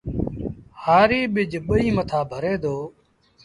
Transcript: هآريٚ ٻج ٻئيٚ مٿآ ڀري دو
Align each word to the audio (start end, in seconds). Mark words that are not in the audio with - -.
هآريٚ 0.83 1.31
ٻج 1.33 1.51
ٻئيٚ 1.67 1.95
مٿآ 1.95 2.19
ڀري 2.31 2.53
دو 2.63 2.75